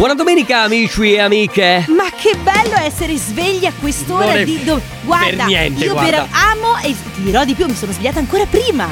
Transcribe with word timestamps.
Buona 0.00 0.14
domenica 0.14 0.62
amici 0.62 1.12
e 1.12 1.20
amiche. 1.20 1.84
Ma 1.88 2.08
che 2.16 2.34
bello 2.42 2.74
essere 2.78 3.18
svegli 3.18 3.66
a 3.66 3.72
quest'ora 3.78 4.28
Non 4.28 4.36
è 4.38 4.44
di 4.44 4.64
do- 4.64 4.80
Guarda, 5.02 5.36
per 5.36 5.44
niente, 5.44 5.84
io 5.84 5.92
guarda. 5.92 6.22
per 6.22 6.28
amo 6.30 6.78
e 6.78 6.96
ti 7.16 7.22
dirò 7.22 7.44
di 7.44 7.52
più, 7.52 7.66
mi 7.66 7.74
sono 7.74 7.92
svegliata 7.92 8.18
ancora 8.18 8.46
prima. 8.46 8.88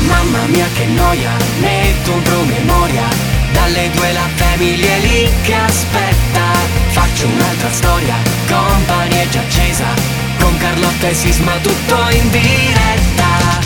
Mamma 0.00 0.44
mia 0.48 0.66
che 0.74 0.84
noia, 0.84 1.30
metto 1.60 2.12
un 2.12 2.22
promemoria 2.22 3.04
Dalle 3.52 3.90
due 3.94 4.12
la 4.12 4.28
famiglia 4.34 4.86
è 4.86 5.00
lì 5.00 5.28
che 5.44 5.54
aspetta 5.54 6.42
Faccio 6.90 7.26
un'altra 7.26 7.70
storia, 7.70 8.14
compagnia 8.48 9.22
è 9.22 9.28
già 9.28 9.40
accesa 9.40 9.86
Con 10.38 10.56
Carlotta 10.58 11.08
e 11.08 11.14
Sisma 11.14 11.52
tutto 11.62 11.96
in 12.10 12.30
diretta 12.30 13.58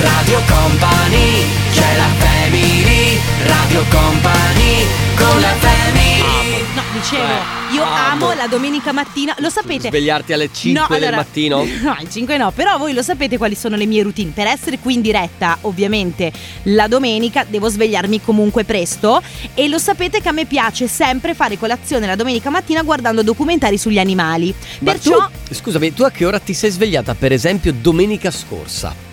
Radio 0.00 0.40
Company, 0.48 1.44
c'è 1.72 1.96
la 1.96 2.08
family 2.18 2.97
Radio 3.46 3.84
Company, 3.90 4.84
con 5.16 5.40
la 5.40 5.54
family 5.58 6.06
No, 6.74 6.82
dicevo, 6.92 7.22
Eh, 7.22 7.74
io 7.74 7.82
amo. 7.82 8.26
amo 8.26 8.32
la 8.34 8.46
domenica 8.46 8.92
mattina, 8.92 9.34
lo 9.38 9.48
sapete. 9.50 9.88
Svegliarti 9.88 10.32
alle 10.32 10.50
5 10.52 10.80
No, 10.80 10.86
del 10.88 11.02
allora- 11.08 11.16
mattino? 11.16 11.64
No, 11.82 11.94
alle 11.98 12.10
5 12.10 12.36
no, 12.36 12.50
però 12.52 12.78
voi 12.78 12.92
lo 12.92 13.02
sapete 13.02 13.36
quali 13.36 13.54
sono 13.54 13.76
le 13.76 13.86
mie 13.86 14.02
routine. 14.02 14.32
Per 14.34 14.46
essere 14.46 14.78
qui 14.78 14.94
in 14.94 15.00
diretta, 15.00 15.58
ovviamente, 15.62 16.32
la 16.64 16.86
domenica 16.88 17.44
devo 17.48 17.68
svegliarmi 17.68 18.20
comunque 18.22 18.64
presto 18.64 19.22
e 19.54 19.68
lo 19.68 19.78
sapete 19.78 20.20
che 20.20 20.28
a 20.28 20.32
me 20.32 20.44
piace 20.44 20.86
sempre 20.88 21.34
fare 21.34 21.58
colazione 21.58 22.06
la 22.06 22.16
domenica 22.16 22.50
mattina 22.50 22.82
guardando 22.82 23.22
documentari 23.22 23.78
sugli 23.78 23.98
animali. 23.98 24.54
Ma 24.80 24.92
Perciò 24.92 25.28
tu, 25.46 25.54
scusami, 25.54 25.92
tu 25.94 26.02
a 26.02 26.10
che 26.10 26.24
ora 26.24 26.38
ti 26.38 26.54
sei 26.54 26.70
svegliata? 26.70 27.14
Per 27.14 27.32
esempio 27.32 27.72
domenica 27.72 28.30
scorsa. 28.30 29.06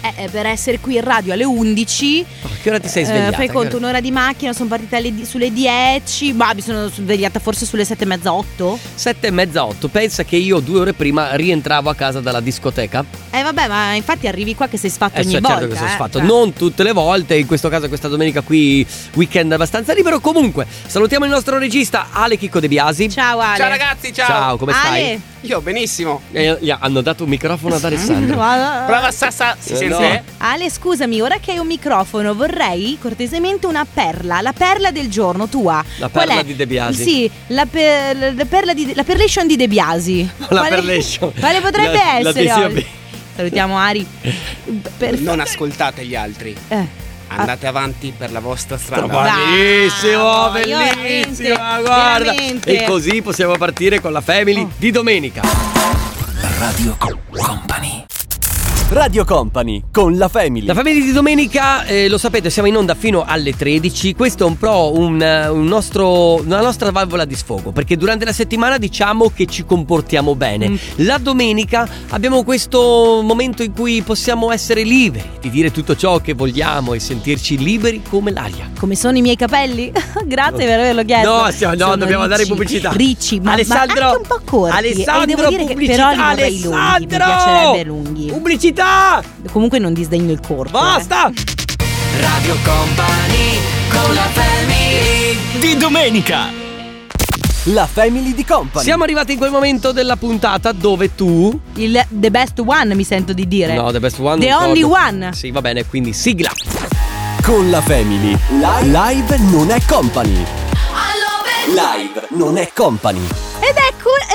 Eh, 0.00 0.24
eh, 0.24 0.28
per 0.28 0.46
essere 0.46 0.78
qui 0.80 0.96
in 0.96 1.02
radio 1.02 1.32
alle 1.32 1.44
11 1.44 2.24
A 2.42 2.48
che 2.62 2.68
ora 2.68 2.78
ti 2.80 2.88
sei 2.88 3.02
Eh, 3.02 3.06
svegliata? 3.06 3.36
fai 3.36 3.46
Che 3.46 3.52
conto, 3.52 3.76
ora- 3.76 3.84
un'ora 3.86 4.00
di 4.00 4.10
macchina, 4.10 4.52
sono 4.52 4.68
partita 4.68 4.96
alle 4.96 5.14
di- 5.14 5.24
sulle 5.24 5.52
10, 5.52 6.32
ma 6.32 6.52
mi 6.54 6.60
sono 6.60 6.88
svegliata 6.88 7.38
forse 7.40 7.64
sulle 7.66 7.84
7 7.84 8.04
e 8.04 8.06
mezza, 8.06 8.32
8. 8.32 8.78
Sette 8.94 9.28
e 9.28 9.30
mezza, 9.30 9.64
otto. 9.64 9.88
Pensa 9.88 10.24
che 10.24 10.36
io 10.36 10.60
due 10.60 10.80
ore 10.80 10.92
prima 10.92 11.34
rientravo 11.34 11.88
a 11.90 11.94
casa 11.94 12.20
dalla 12.20 12.40
discoteca. 12.40 13.04
Eh 13.30 13.42
vabbè, 13.42 13.68
ma 13.68 13.94
infatti 13.94 14.26
arrivi 14.26 14.54
qua 14.54 14.68
che 14.68 14.76
sei 14.76 14.90
sfatto 14.90 15.16
Eh, 15.18 15.22
ogni 15.22 15.30
cioè, 15.32 15.40
volta. 15.40 15.58
certo 15.58 15.72
che 15.72 15.78
sono 15.78 15.90
eh. 15.90 15.94
sfatto. 15.94 16.18
Cioè, 16.18 16.26
Non 16.26 16.52
tutte 16.52 16.82
le 16.82 16.92
volte, 16.92 17.36
in 17.36 17.46
questo 17.46 17.68
caso 17.68 17.88
questa 17.88 18.08
domenica 18.08 18.40
qui 18.42 18.86
weekend 19.14 19.52
abbastanza 19.52 19.92
libero. 19.94 20.20
Comunque, 20.20 20.66
salutiamo 20.86 21.24
il 21.24 21.30
nostro 21.30 21.58
regista 21.58 22.08
Ale 22.12 22.36
Chicco 22.36 22.60
De 22.60 22.68
Biasi. 22.68 23.08
Ciao 23.10 23.38
Ale. 23.38 23.56
Ciao 23.58 23.68
ragazzi, 23.68 24.12
ciao. 24.12 24.26
Ciao, 24.26 24.56
come 24.56 24.72
stai? 24.72 25.29
Io 25.42 25.60
benissimo. 25.62 26.20
Eh, 26.32 26.58
gli 26.60 26.70
hanno 26.70 27.00
dato 27.00 27.24
un 27.24 27.30
microfono 27.30 27.74
ad 27.74 27.82
Alessandro. 27.84 28.34
Prova 28.86 29.10
Sassa, 29.10 29.56
si 29.58 29.72
Eh, 29.72 29.76
sente? 29.76 29.94
no. 29.98 30.22
Ale, 30.38 30.70
scusami, 30.70 31.20
ora 31.22 31.38
che 31.38 31.52
hai 31.52 31.58
un 31.58 31.66
microfono 31.66 32.34
vorrei 32.34 32.98
cortesemente 33.00 33.66
una 33.66 33.86
perla, 33.90 34.42
la 34.42 34.52
perla 34.52 34.90
del 34.90 35.08
giorno 35.08 35.48
tua. 35.48 35.82
La 35.96 36.08
Qual 36.08 36.26
perla 36.26 36.42
è? 36.42 36.44
di 36.44 36.56
De 36.56 36.66
Biasi. 36.66 37.02
Sì, 37.02 37.30
la, 37.48 37.64
per- 37.64 38.34
la 38.36 38.44
perla 38.44 38.74
di 38.74 38.92
la 38.94 39.04
perlation 39.04 39.46
di 39.46 39.56
De 39.56 39.66
Biasi. 39.66 40.28
La 40.40 40.46
Quale- 40.46 40.68
perlation. 40.68 41.32
Quale 41.38 41.60
potrebbe 41.60 41.92
La- 41.96 42.20
la 42.20 42.28
essere? 42.28 42.52
Oggi? 42.64 42.86
Salutiamo 43.36 43.78
Ari. 43.78 44.06
Per- 44.98 45.20
Non 45.20 45.40
ascoltate 45.40 46.04
gli 46.04 46.14
altri. 46.14 46.54
eh. 46.68 46.99
Andate 47.32 47.66
avanti 47.66 48.12
per 48.16 48.32
la 48.32 48.40
vostra 48.40 48.76
strada. 48.76 49.06
Bravissimo, 49.06 50.50
bellissimo, 50.50 51.54
guarda. 51.54 52.18
veramente. 52.32 52.82
E 52.82 52.84
così 52.84 53.22
possiamo 53.22 53.56
partire 53.56 54.00
con 54.00 54.12
la 54.12 54.20
family 54.20 54.62
Oh. 54.62 54.70
di 54.76 54.90
domenica. 54.90 55.42
Radio 56.58 56.96
Company 57.30 58.04
Radio 58.90 59.24
Company 59.24 59.84
con 59.92 60.16
la 60.16 60.26
Family. 60.26 60.66
La 60.66 60.74
family 60.74 61.00
di 61.00 61.12
domenica, 61.12 61.84
eh, 61.84 62.08
lo 62.08 62.18
sapete, 62.18 62.50
siamo 62.50 62.66
in 62.66 62.74
onda 62.76 62.96
fino 62.96 63.22
alle 63.24 63.54
13. 63.56 64.16
Questo 64.16 64.42
è 64.42 64.46
un 64.48 64.58
po' 64.58 64.92
un, 64.96 65.22
eh, 65.22 65.46
un 65.46 65.64
nostro, 65.64 66.42
una 66.42 66.60
nostra 66.60 66.90
valvola 66.90 67.24
di 67.24 67.36
sfogo, 67.36 67.70
perché 67.70 67.96
durante 67.96 68.24
la 68.24 68.32
settimana 68.32 68.78
diciamo 68.78 69.30
che 69.32 69.46
ci 69.46 69.64
comportiamo 69.64 70.34
bene. 70.34 70.70
Mm. 70.70 70.74
La 70.96 71.18
domenica 71.18 71.88
abbiamo 72.08 72.42
questo 72.42 73.20
momento 73.22 73.62
in 73.62 73.72
cui 73.72 74.02
possiamo 74.02 74.50
essere 74.50 74.82
liberi 74.82 75.38
di 75.40 75.50
dire 75.50 75.70
tutto 75.70 75.94
ciò 75.94 76.18
che 76.18 76.34
vogliamo 76.34 76.92
e 76.92 76.98
sentirci 76.98 77.58
liberi 77.58 78.02
come 78.08 78.32
l'aria. 78.32 78.70
Come 78.76 78.96
sono 78.96 79.16
i 79.16 79.20
miei 79.20 79.36
capelli? 79.36 79.92
Grazie 80.26 80.64
per 80.64 80.80
averlo 80.80 81.04
chiesto. 81.04 81.30
No, 81.30 81.50
stiamo- 81.52 81.74
no, 81.74 81.84
Sono 81.84 81.96
dobbiamo 81.96 82.26
dare 82.26 82.42
ricci, 82.42 82.54
pubblicità. 82.54 82.90
Ricci, 82.90 83.38
ma, 83.38 83.52
Alessandro, 83.52 84.00
ma 84.00 84.06
anche 84.08 84.16
un 84.16 84.26
po' 84.26 84.40
corti. 84.44 84.76
Alessandro, 84.76 85.22
e 85.22 85.26
devo 85.26 85.48
dire 85.48 85.64
che 85.64 85.74
pubblicità, 85.74 86.08
però 86.08 86.10
li 86.10 86.16
vorrei 86.16 86.60
lunghi. 86.60 86.76
Mi 86.76 86.82
Alessandro! 86.82 87.16
piacerebbe 87.18 87.84
lunghi. 87.84 88.26
Pubblicità! 88.26 88.78
Comunque 89.50 89.78
non 89.78 89.92
disdegno 89.92 90.32
il 90.32 90.40
corpo. 90.40 90.78
eh. 90.78 90.82
Basta! 90.82 91.30
Radio 92.20 92.56
Company, 92.64 93.58
con 93.88 94.14
la 94.14 94.28
family 94.32 95.36
Di 95.60 95.76
domenica. 95.76 96.48
La 97.64 97.86
Family 97.86 98.34
di 98.34 98.44
Company. 98.44 98.82
Siamo 98.84 99.04
arrivati 99.04 99.32
in 99.32 99.38
quel 99.38 99.50
momento 99.50 99.92
della 99.92 100.16
puntata 100.16 100.72
dove 100.72 101.14
tu 101.14 101.60
Il 101.74 102.02
the 102.08 102.30
best 102.30 102.58
one 102.64 102.94
mi 102.94 103.04
sento 103.04 103.34
di 103.34 103.46
dire. 103.46 103.74
No, 103.74 103.92
the 103.92 104.00
best 104.00 104.18
one. 104.18 104.40
The 104.42 104.54
only 104.54 104.82
ricordo. 104.82 104.94
one. 104.96 105.32
Sì, 105.34 105.50
va 105.50 105.60
bene, 105.60 105.84
quindi 105.86 106.14
sigla. 106.14 106.50
Con 107.42 107.68
la 107.68 107.82
Family. 107.82 108.36
Live 108.82 109.36
non 109.50 109.70
è 109.70 109.78
company. 109.86 110.42
Live 111.66 112.28
non 112.30 112.56
è 112.56 112.70
company. 112.74 113.49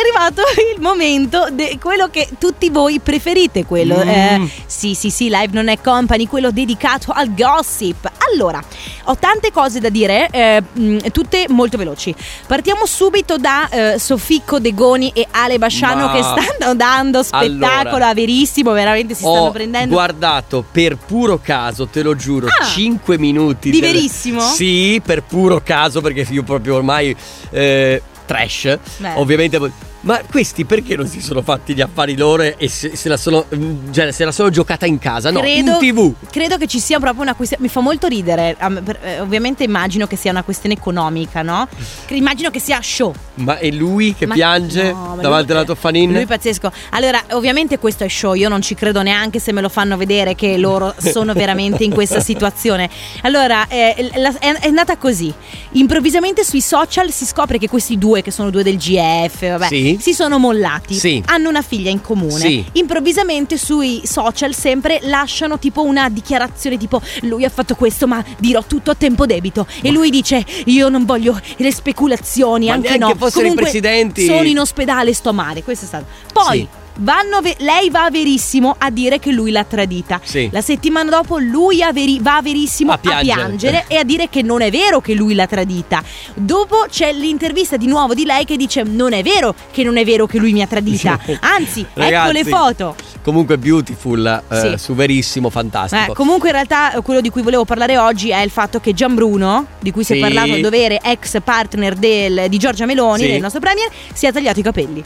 Arrivato 0.06 0.42
il 0.76 0.82
momento 0.82 1.48
di 1.52 1.80
quello 1.82 2.10
che 2.10 2.28
tutti 2.38 2.70
voi 2.70 3.00
preferite, 3.00 3.66
quello 3.66 3.94
Mm. 3.96 4.08
eh, 4.10 4.50
sì 4.68 4.94
sì 4.94 5.10
sì, 5.10 5.30
live 5.30 5.50
non 5.52 5.68
è 5.68 5.80
company, 5.82 6.28
quello 6.28 6.52
dedicato 6.52 7.12
al 7.12 7.34
gossip. 7.34 8.10
Allora, 8.32 8.62
ho 9.06 9.16
tante 9.18 9.52
cose 9.52 9.80
da 9.80 9.90
dire, 9.90 10.28
eh, 10.32 10.62
mh, 10.62 10.98
tutte 11.12 11.46
molto 11.50 11.78
veloci. 11.78 12.14
Partiamo 12.46 12.86
subito 12.86 13.38
da 13.38 13.68
eh, 13.70 14.00
Sofico 14.00 14.60
Degoni 14.60 15.12
e 15.14 15.26
Ale 15.32 15.58
Basciano 15.58 16.08
Ma- 16.08 16.12
che 16.14 16.22
stanno 16.22 16.76
dando 16.76 17.24
spettacolo 17.24 17.90
Allora. 17.90 18.08
a 18.10 18.14
verissimo, 18.14 18.72
veramente 18.74 19.14
si 19.16 19.22
stanno 19.22 19.40
Ho 19.46 19.52
prendendo 19.52 19.94
guardato 19.96 20.64
per 20.70 20.98
puro 20.98 21.40
caso, 21.42 21.88
te 21.88 22.04
lo 22.04 22.16
giuro, 22.16 22.48
Ah. 22.48 22.64
5 22.66 23.18
minuti. 23.18 23.70
Di 23.72 23.80
del- 23.80 23.92
verissimo? 23.94 24.42
Sì, 24.42 25.02
per 25.04 25.24
puro 25.24 25.62
caso, 25.64 26.02
perché 26.02 26.28
io 26.30 26.44
proprio 26.44 26.76
ormai. 26.76 27.16
eh, 27.52 28.02
trash, 28.26 28.78
Beh. 28.98 29.14
ovviamente. 29.16 29.60
Ma 30.06 30.22
questi 30.30 30.66
perché 30.66 30.96
non 30.96 31.08
si 31.08 31.20
sono 31.20 31.42
fatti 31.42 31.74
gli 31.74 31.82
affari 31.82 32.16
loro 32.16 32.44
e 32.44 32.70
se, 32.70 32.96
se 32.96 33.10
la, 33.10 33.18
sono, 33.18 33.44
mm, 33.56 33.92
cioè, 33.92 34.12
se 34.12 34.24
la 34.24 34.32
sono 34.32 34.52
giocata 34.52 34.86
in 34.86 35.00
casa? 35.00 35.32
No, 35.32 35.40
credo, 35.40 35.72
in 35.72 35.78
tv. 35.80 36.14
credo 36.30 36.58
che 36.58 36.68
ci 36.68 36.80
sia 36.80 37.00
proprio 37.00 37.24
una 37.24 37.34
questione. 37.34 37.64
Mi 37.64 37.70
fa 37.70 37.80
molto 37.80 38.06
ridere. 38.06 38.56
eh, 39.02 39.20
ovviamente 39.20 39.64
immagino 39.64 40.06
che 40.06 40.16
sia 40.16 40.30
una 40.30 40.44
questione 40.44 40.76
economica, 40.76 41.42
no? 41.42 41.68
Immagino 42.10 42.52
che 42.52 42.60
sia 42.60 42.80
show. 42.84 43.12
Ma 43.36 43.58
è 43.58 43.72
lui 43.72 44.14
che 44.14 44.28
Ma- 44.28 44.36
piange 44.36 44.92
no, 44.92 45.18
davanti 45.20 45.52
alla 45.54 45.64
Toffanin? 45.64 46.12
Lui 46.12 46.22
è 46.22 46.26
pazzesco. 46.28 46.72
Allora, 46.92 47.24
ovviamente 47.32 47.80
questo 47.80 48.04
è 48.04 48.08
show, 48.08 48.36
io 48.36 48.48
non 48.48 48.62
ci 48.62 48.76
credo 48.76 49.02
neanche 49.02 49.40
se 49.40 49.52
me 49.54 49.62
lo 49.62 49.70
fanno 49.70 49.98
vedere 49.98 50.36
che 50.36 50.56
loro 50.58 50.94
sono 51.02 51.34
veramente 51.34 51.84
in 51.84 51.92
questa 51.92 52.20
situazione. 52.20 52.90
Allora, 53.24 53.68
eh, 53.68 54.12
la- 54.18 54.38
è, 54.38 54.54
è 54.54 54.68
andata 54.68 54.98
così. 54.98 55.34
Improvvisamente 55.72 56.44
sui 56.44 56.62
social 56.62 57.12
si 57.12 57.26
scopre 57.26 57.58
che 57.58 57.68
questi 57.68 57.98
due, 57.98 58.22
che 58.22 58.30
sono 58.32 58.52
due 58.52 58.62
del 58.62 58.78
GF, 58.78 59.50
vabbè, 59.50 59.68
Sì. 59.68 59.95
Si 60.00 60.14
sono 60.14 60.38
mollati. 60.38 60.94
Sì. 60.96 61.24
Hanno 61.26 61.50
una 61.50 61.62
figlia 61.62 61.90
in 61.90 62.02
comune. 62.02 62.40
Sì. 62.40 62.66
Improvvisamente 62.74 63.58
sui 63.58 64.02
social 64.06 64.54
sempre 64.54 65.00
lasciano 65.04 65.60
tipo 65.60 65.84
una 65.84 66.10
dichiarazione 66.10 66.78
tipo 66.78 67.02
lui 67.22 67.46
ha 67.46 67.50
fatto 67.50 67.76
questo 67.76 68.08
ma 68.08 68.24
dirò 68.38 68.64
tutto 68.64 68.92
a 68.92 68.96
tempo 68.96 69.26
debito. 69.26 69.68
E 69.82 69.92
lui 69.92 70.10
dice 70.10 70.44
io 70.66 70.90
non 70.90 71.06
voglio 71.06 71.40
le 71.58 71.72
speculazioni, 71.72 72.68
Ma 72.68 72.74
anche 72.74 72.98
no. 72.98 73.08
fossero 73.16 73.28
i 73.28 73.50
Comunque, 73.50 73.64
presidenti. 73.64 74.26
Sono 74.26 74.44
in 74.44 74.60
ospedale, 74.60 75.14
sto 75.14 75.34
male. 75.34 75.64
Questo 75.64 75.86
è 75.86 75.88
stato. 75.88 76.06
Poi. 76.32 76.58
Sì. 76.60 76.84
Vanno 77.00 77.42
ve- 77.42 77.56
lei 77.60 77.90
va 77.90 78.08
verissimo 78.10 78.74
a 78.78 78.90
dire 78.90 79.20
che 79.20 79.32
lui 79.32 79.52
l'ha 79.52 79.66
tradita. 79.66 80.20
Sì. 80.24 80.50
La 80.52 80.62
settimana 80.62 81.10
dopo 81.10 81.38
lui 81.38 81.82
a 81.82 81.92
veri- 81.92 82.20
va 82.22 82.40
verissimo 82.42 82.92
A 82.92 82.96
a 82.96 82.98
piangere. 82.98 83.36
piangere. 83.36 83.86
e 83.88 83.98
a 83.98 84.04
dire 84.04 84.30
che 84.30 84.42
non 84.42 84.62
è 84.62 84.72
vero 84.72 85.02
che 85.02 85.14
lui 85.14 85.34
l'ha 85.36 85.46
tradita. 85.48 86.02
Dopo 86.34 86.86
c'è 86.90 87.12
l'intervista 87.12 87.76
di 87.78 87.88
nuovo 87.88 88.14
di 88.14 88.24
lei 88.26 88.46
che 88.46 88.56
dice 88.56 88.84
non 88.84 89.12
è 89.14 89.22
vero 89.24 89.54
che 89.72 89.84
non 89.84 89.98
è 89.98 90.06
vero 90.06 90.26
che 90.26 90.38
lui 90.38 90.54
mi 90.54 90.62
ha 90.62 90.68
tradita. 90.68 91.20
Anzi, 91.42 91.82
ecco 91.82 92.00
Ragazzi, 92.00 92.34
le 92.34 92.44
foto. 92.46 92.96
Comunque 93.22 93.58
beautiful, 93.58 94.44
eh, 94.50 94.60
Sì. 94.60 94.74
su 94.78 94.94
verissimo, 94.96 95.50
fantastico. 95.50 96.12
Eh, 96.12 96.16
comunque 96.16 96.48
in 96.50 96.54
realtà 96.56 96.94
eh, 96.94 97.02
quello 97.02 97.22
di 97.22 97.30
cui 97.30 97.42
volevo 97.42 97.66
parlare 97.66 97.98
oggi 97.98 98.30
è 98.30 98.40
il 98.42 98.52
fatto 98.52 98.80
che 98.80 98.94
Gian 98.94 99.16
Bruno, 99.16 99.66
di 99.80 99.92
cui 99.92 100.04
si 100.04 100.14
Sì. 100.14 100.20
è 100.20 100.22
parlato 100.22 100.54
a 100.54 100.60
dovere, 100.60 101.00
ex 101.04 101.42
partner 101.44 101.96
del- 101.96 102.46
di 102.48 102.58
Giorgia 102.58 102.86
Meloni, 102.86 103.24
Sì. 103.24 103.32
del 103.32 103.42
nostro 103.42 103.60
premier, 103.60 103.90
si 104.14 104.26
è 104.28 104.32
tagliato 104.32 104.60
i 104.60 104.64
capelli. 104.64 105.04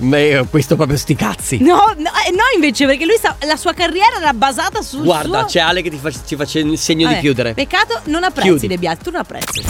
Beh, 0.00 0.46
questo 0.48 0.76
proprio 0.76 0.96
sti 0.96 1.14
cazzi. 1.16 1.58
No, 1.60 1.76
no, 1.96 2.10
eh, 2.26 2.30
no 2.30 2.42
invece 2.54 2.86
perché 2.86 3.04
lui 3.04 3.16
sta- 3.16 3.36
la 3.46 3.56
sua 3.56 3.72
carriera 3.72 4.16
era 4.20 4.32
basata 4.32 4.80
sul 4.80 5.02
Guarda, 5.02 5.40
suo... 5.40 5.48
c'è 5.48 5.60
Ale 5.60 5.82
che 5.82 5.90
ti 5.90 5.98
fa- 6.00 6.12
ci 6.24 6.36
faccia 6.36 6.60
il 6.60 6.78
segno 6.78 7.04
Vabbè, 7.06 7.16
di 7.16 7.20
chiudere. 7.20 7.54
Peccato 7.54 8.00
non 8.04 8.22
apprezzi 8.22 8.48
Chiudi. 8.48 8.66
De 8.68 8.78
Biasi, 8.78 8.98
tu 9.02 9.10
non 9.10 9.20
apprezzi. 9.20 9.62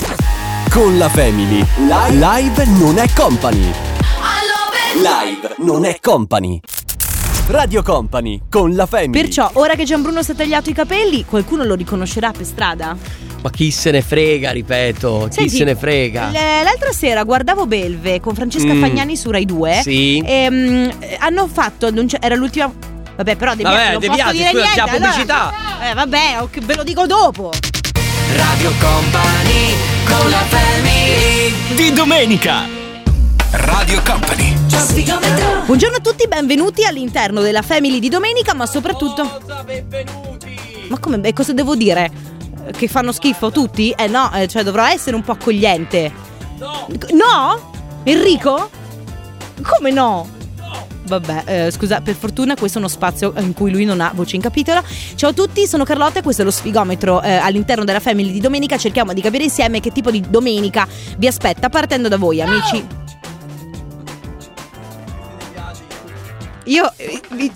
Con 0.70 0.98
la 0.98 1.08
Family. 1.08 1.64
Live 2.10 2.64
non 2.66 2.98
è 2.98 3.06
company. 3.14 3.72
Live 4.94 5.54
non 5.58 5.84
è 5.84 5.98
company. 6.00 6.60
Radio 7.48 7.82
Company 7.82 8.42
con 8.50 8.74
la 8.74 8.84
Family. 8.86 9.10
Perciò, 9.10 9.48
ora 9.54 9.74
che 9.74 9.84
Gianbruno 9.84 10.22
si 10.22 10.32
è 10.32 10.34
tagliato 10.34 10.68
i 10.68 10.74
capelli, 10.74 11.24
qualcuno 11.24 11.64
lo 11.64 11.74
riconoscerà 11.74 12.30
per 12.30 12.44
strada? 12.44 12.94
Ma 13.40 13.50
chi 13.50 13.70
se 13.70 13.90
ne 13.90 14.02
frega, 14.02 14.50
ripeto, 14.50 15.28
chi 15.30 15.34
Senti, 15.48 15.56
se 15.56 15.64
ne 15.64 15.74
frega. 15.74 16.28
l- 16.28 16.32
L'altra 16.64 16.92
sera 16.92 17.22
guardavo 17.24 17.66
Belve 17.66 18.20
con 18.20 18.34
Francesca 18.34 18.74
Mm. 18.74 18.80
Fagnani 18.82 19.16
su 19.16 19.30
Rai 19.30 19.46
2. 19.46 19.80
Sì. 19.82 20.18
E, 20.26 20.48
mm, 20.50 20.88
hanno 21.20 21.48
fatto. 21.50 21.90
Era 22.20 22.34
l'ultima. 22.34 22.70
Vabbè, 23.16 23.36
però 23.36 23.54
De 23.54 23.62
Vabbè, 23.62 23.90
non 23.92 24.00
De 24.00 24.06
posso 24.08 24.30
dire 24.32 24.48
scusa, 24.50 24.60
niente. 24.62 24.80
allora- 24.80 24.96
pubblicità. 24.98 25.52
Eh, 25.90 25.94
vabbè, 25.94 26.36
ok, 26.40 26.58
ve 26.64 26.74
lo 26.76 26.82
dico 26.84 27.06
dopo. 27.06 27.50
Radio 28.36 28.72
Company 28.78 29.74
con 30.04 30.30
la 30.30 30.42
family 30.48 31.52
Di 31.74 31.92
domenica. 31.92 32.64
Radio 33.52 34.00
Company 34.04 34.54
Buongiorno 34.78 35.96
a 35.96 36.00
tutti, 36.00 36.28
benvenuti 36.28 36.84
all'interno 36.84 37.40
della 37.40 37.62
Family 37.62 37.98
di 37.98 38.08
domenica, 38.08 38.54
ma 38.54 38.64
soprattutto. 38.64 39.28
Ma 40.88 40.98
come? 41.00 41.18
beh, 41.18 41.32
cosa 41.32 41.52
devo 41.52 41.74
dire? 41.74 42.08
Che 42.70 42.86
fanno 42.86 43.10
schifo 43.10 43.50
tutti? 43.50 43.90
Eh 43.90 44.06
no, 44.06 44.32
eh, 44.32 44.46
cioè 44.46 44.62
dovrò 44.62 44.84
essere 44.86 45.16
un 45.16 45.22
po' 45.22 45.32
accogliente. 45.32 46.12
No! 46.58 46.86
No? 47.10 47.70
Enrico? 48.04 48.70
Come 49.62 49.90
no? 49.90 50.28
Vabbè, 51.08 51.42
eh, 51.46 51.70
scusa, 51.72 52.00
per 52.00 52.14
fortuna 52.14 52.54
questo 52.54 52.78
è 52.78 52.80
uno 52.80 52.90
spazio 52.90 53.32
in 53.38 53.54
cui 53.54 53.72
lui 53.72 53.84
non 53.84 54.00
ha 54.00 54.12
voce 54.14 54.36
in 54.36 54.42
capitolo. 54.42 54.84
Ciao 55.16 55.30
a 55.30 55.32
tutti, 55.32 55.66
sono 55.66 55.82
Carlotta 55.82 56.20
e 56.20 56.22
questo 56.22 56.42
è 56.42 56.44
lo 56.44 56.52
sfigometro 56.52 57.20
eh, 57.20 57.32
all'interno 57.32 57.82
della 57.82 58.00
Family 58.00 58.30
di 58.30 58.40
domenica. 58.40 58.78
Cerchiamo 58.78 59.12
di 59.12 59.22
capire 59.22 59.42
insieme 59.42 59.80
che 59.80 59.90
tipo 59.90 60.12
di 60.12 60.22
domenica 60.28 60.86
vi 61.16 61.26
aspetta, 61.26 61.68
partendo 61.68 62.06
da 62.06 62.16
voi, 62.16 62.40
amici. 62.40 62.97
Io 66.68 66.90
eh, 66.96 67.20
vi, 67.30 67.50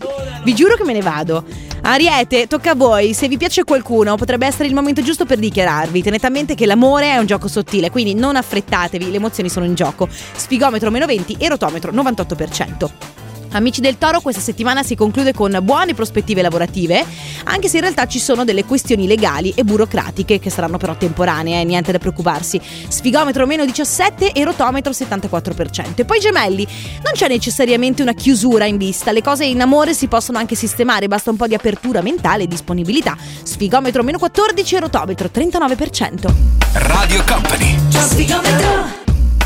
vi 0.44 0.54
giuro 0.54 0.74
che 0.74 0.84
me 0.84 0.92
ne 0.92 1.00
vado. 1.00 1.44
Ariete, 1.82 2.46
tocca 2.46 2.70
a 2.70 2.74
voi. 2.74 3.12
Se 3.12 3.28
vi 3.28 3.36
piace 3.36 3.64
qualcuno, 3.64 4.16
potrebbe 4.16 4.46
essere 4.46 4.68
il 4.68 4.74
momento 4.74 5.02
giusto 5.02 5.24
per 5.24 5.38
dichiararvi. 5.38 6.02
Tenete 6.02 6.26
a 6.26 6.30
mente 6.30 6.54
che 6.54 6.66
l'amore 6.66 7.12
è 7.12 7.16
un 7.18 7.26
gioco 7.26 7.48
sottile, 7.48 7.90
quindi 7.90 8.14
non 8.14 8.36
affrettatevi, 8.36 9.10
le 9.10 9.16
emozioni 9.16 9.48
sono 9.48 9.64
in 9.66 9.74
gioco. 9.74 10.08
Sfigometro 10.10 10.90
meno 10.90 11.06
20 11.06 11.36
e 11.38 11.48
rotometro 11.48 11.92
98%. 11.92 13.11
Amici 13.52 13.82
del 13.82 13.98
Toro, 13.98 14.20
questa 14.20 14.40
settimana 14.40 14.82
si 14.82 14.94
conclude 14.94 15.34
con 15.34 15.58
buone 15.62 15.92
prospettive 15.92 16.40
lavorative, 16.40 17.04
anche 17.44 17.68
se 17.68 17.76
in 17.76 17.82
realtà 17.82 18.06
ci 18.06 18.18
sono 18.18 18.44
delle 18.44 18.64
questioni 18.64 19.06
legali 19.06 19.52
e 19.54 19.62
burocratiche 19.62 20.38
che 20.38 20.48
saranno 20.48 20.78
però 20.78 20.96
temporanee, 20.96 21.60
eh, 21.60 21.64
niente 21.64 21.92
da 21.92 21.98
preoccuparsi. 21.98 22.58
Sfigometro 22.88 23.46
meno 23.46 23.66
17 23.66 24.32
e 24.32 24.44
rotometro 24.44 24.92
74%. 24.92 26.00
E 26.00 26.04
poi 26.06 26.18
gemelli, 26.18 26.66
non 27.02 27.12
c'è 27.12 27.28
necessariamente 27.28 28.00
una 28.00 28.14
chiusura 28.14 28.64
in 28.64 28.78
vista, 28.78 29.12
le 29.12 29.22
cose 29.22 29.44
in 29.44 29.60
amore 29.60 29.92
si 29.92 30.06
possono 30.06 30.38
anche 30.38 30.54
sistemare, 30.54 31.06
basta 31.06 31.30
un 31.30 31.36
po' 31.36 31.46
di 31.46 31.54
apertura 31.54 32.00
mentale 32.00 32.44
e 32.44 32.48
disponibilità. 32.48 33.16
Sfigometro 33.42 34.02
meno 34.02 34.18
14 34.18 34.76
e 34.76 34.80
rotometro 34.80 35.28
39%. 35.32 36.32
Radio 36.72 37.22
Company 37.26 37.78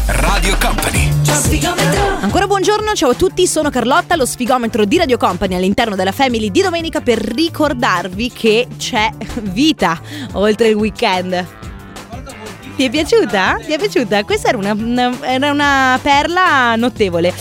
Radio 0.06 0.56
Company 0.60 1.12
Ancora 2.20 2.46
buongiorno, 2.46 2.92
ciao 2.94 3.10
a 3.10 3.14
tutti, 3.14 3.46
sono 3.46 3.70
Carlotta, 3.70 4.14
lo 4.16 4.24
sfigometro 4.24 4.84
di 4.84 4.98
Radio 4.98 5.16
Company 5.16 5.54
all'interno 5.54 5.96
della 5.96 6.12
Family 6.12 6.50
di 6.50 6.62
domenica 6.62 7.00
per 7.00 7.18
ricordarvi 7.18 8.30
che 8.32 8.68
c'è 8.78 9.10
vita 9.42 10.00
oltre 10.32 10.68
il 10.68 10.76
weekend. 10.76 11.46
Ti 12.76 12.84
è 12.84 12.90
piaciuta? 12.90 13.58
Ti 13.64 13.72
è 13.72 13.78
piaciuta? 13.78 14.22
Questa 14.24 14.48
era 14.48 14.58
una, 14.58 14.72
una- 14.72 15.18
era 15.22 15.50
una 15.50 15.98
perla 16.02 16.76
notevole. 16.76 17.34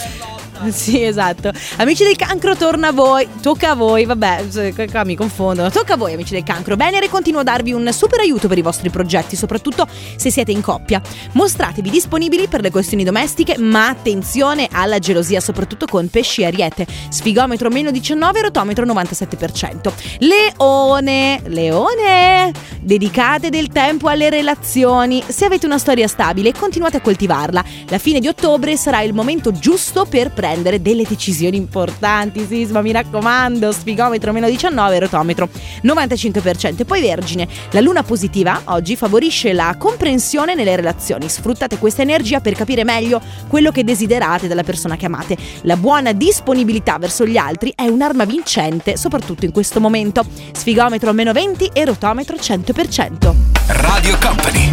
Sì, 0.75 1.03
esatto. 1.03 1.51
Amici 1.77 2.03
del 2.03 2.15
cancro, 2.15 2.55
torna 2.55 2.89
a 2.89 2.91
voi. 2.91 3.27
Tocca 3.41 3.71
a 3.71 3.75
voi. 3.75 4.05
Vabbè, 4.05 4.45
qua 4.89 5.03
mi 5.03 5.15
confondo. 5.15 5.69
Tocca 5.69 5.93
a 5.93 5.97
voi, 5.97 6.13
amici 6.13 6.33
del 6.33 6.43
cancro. 6.43 6.75
Venere 6.75 7.09
continua 7.09 7.41
a 7.41 7.43
darvi 7.43 7.71
un 7.73 7.91
super 7.91 8.19
aiuto 8.19 8.47
per 8.47 8.57
i 8.57 8.61
vostri 8.61 8.89
progetti, 8.89 9.35
soprattutto 9.35 9.87
se 10.15 10.29
siete 10.29 10.51
in 10.51 10.61
coppia. 10.61 11.01
Mostratevi 11.33 11.89
disponibili 11.89 12.47
per 12.47 12.61
le 12.61 12.71
questioni 12.71 13.03
domestiche, 13.03 13.57
ma 13.57 13.87
attenzione 13.87 14.67
alla 14.71 14.99
gelosia, 14.99 15.39
soprattutto 15.39 15.85
con 15.85 16.09
pesci 16.09 16.41
e 16.41 16.45
ariete. 16.45 16.85
Sfigometro 17.09 17.69
meno 17.69 17.91
19, 17.91 18.41
rotometro 18.41 18.85
97%. 18.85 19.91
Leone, 20.19 21.41
leone, 21.45 22.51
dedicate 22.79 23.49
del 23.49 23.69
tempo 23.69 24.07
alle 24.07 24.29
relazioni. 24.29 25.23
Se 25.25 25.45
avete 25.45 25.65
una 25.65 25.77
storia 25.77 26.07
stabile, 26.07 26.53
continuate 26.53 26.97
a 26.97 27.01
coltivarla. 27.01 27.63
La 27.87 27.97
fine 27.97 28.19
di 28.19 28.27
ottobre 28.27 28.77
sarà 28.77 29.01
il 29.01 29.13
momento 29.13 29.51
giusto 29.51 30.05
per 30.05 30.31
prendere 30.31 30.44
delle 30.53 31.03
decisioni 31.03 31.57
importanti. 31.57 32.45
Sisma, 32.45 32.81
mi 32.81 32.91
raccomando, 32.91 33.71
sfigometro 33.71 34.31
meno 34.31 34.47
19, 34.47 34.99
rotometro 34.99 35.49
95%. 35.83 36.81
E 36.81 36.85
poi 36.85 37.01
Vergine, 37.01 37.47
la 37.71 37.81
luna 37.81 38.03
positiva 38.03 38.61
oggi 38.65 38.95
favorisce 38.95 39.53
la 39.53 39.75
comprensione 39.77 40.55
nelle 40.55 40.75
relazioni. 40.75 41.27
Sfruttate 41.27 41.77
questa 41.77 42.01
energia 42.01 42.39
per 42.39 42.53
capire 42.53 42.83
meglio 42.83 43.21
quello 43.47 43.71
che 43.71 43.83
desiderate 43.83 44.47
dalla 44.47 44.63
persona 44.63 44.95
che 44.95 45.05
amate. 45.05 45.37
La 45.61 45.77
buona 45.77 46.11
disponibilità 46.11 46.97
verso 46.97 47.25
gli 47.25 47.37
altri 47.37 47.73
è 47.75 47.87
un'arma 47.87 48.25
vincente, 48.25 48.97
soprattutto 48.97 49.45
in 49.45 49.51
questo 49.51 49.79
momento. 49.79 50.23
Sfigometro 50.51 51.11
meno 51.13 51.31
20 51.31 51.71
e 51.73 51.85
rotometro 51.85 52.35
100%. 52.35 53.33
Radio 53.67 54.17
Company 54.19 54.71